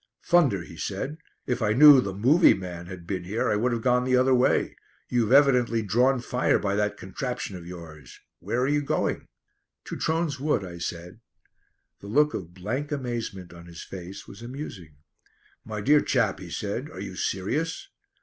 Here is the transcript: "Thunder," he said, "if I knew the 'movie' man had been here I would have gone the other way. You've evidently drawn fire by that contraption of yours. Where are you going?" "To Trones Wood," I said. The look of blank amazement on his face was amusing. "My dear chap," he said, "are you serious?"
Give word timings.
"Thunder," 0.23 0.63
he 0.63 0.77
said, 0.77 1.19
"if 1.45 1.61
I 1.61 1.73
knew 1.73 2.01
the 2.01 2.11
'movie' 2.11 2.55
man 2.55 2.87
had 2.87 3.05
been 3.05 3.23
here 3.23 3.51
I 3.51 3.55
would 3.55 3.71
have 3.71 3.83
gone 3.83 4.03
the 4.03 4.17
other 4.17 4.33
way. 4.33 4.75
You've 5.09 5.31
evidently 5.31 5.83
drawn 5.83 6.21
fire 6.21 6.57
by 6.57 6.73
that 6.73 6.97
contraption 6.97 7.55
of 7.55 7.67
yours. 7.67 8.19
Where 8.39 8.61
are 8.61 8.67
you 8.67 8.81
going?" 8.81 9.27
"To 9.85 9.95
Trones 9.95 10.39
Wood," 10.39 10.65
I 10.65 10.79
said. 10.79 11.19
The 11.99 12.07
look 12.07 12.33
of 12.33 12.51
blank 12.55 12.91
amazement 12.91 13.53
on 13.53 13.67
his 13.67 13.83
face 13.83 14.27
was 14.27 14.41
amusing. 14.41 14.95
"My 15.63 15.81
dear 15.81 16.01
chap," 16.01 16.39
he 16.39 16.49
said, 16.49 16.89
"are 16.89 16.99
you 16.99 17.15
serious?" 17.15 17.87